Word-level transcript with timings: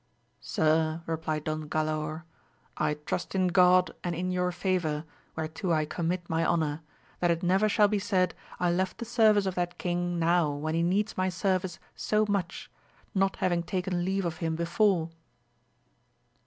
Sir, 0.39 1.03
replied 1.05 1.43
Don 1.43 1.69
Galaor, 1.69 2.23
I 2.75 2.95
trust 2.95 3.35
in 3.35 3.49
God 3.49 3.91
and 4.03 4.15
in 4.15 4.31
your 4.31 4.51
favour 4.51 5.05
whereto 5.35 5.71
I 5.73 5.85
commit 5.85 6.27
my 6.27 6.43
honour, 6.43 6.81
that 7.19 7.29
it 7.29 7.43
never 7.43 7.69
shall 7.69 7.87
be 7.87 7.99
said 7.99 8.33
I 8.59 8.71
left 8.71 8.97
the 8.97 9.05
service 9.05 9.45
of 9.45 9.53
that 9.53 9.77
king 9.77 10.17
now 10.17 10.53
when 10.53 10.73
he 10.73 10.81
needs 10.81 11.17
my 11.19 11.29
service 11.29 11.77
so 11.95 12.25
much, 12.27 12.67
not 13.13 13.35
having 13.35 13.61
taken 13.61 14.03
leave 14.03 14.25
of 14.25 14.37
him 14.37 14.55
before. 14.55 15.11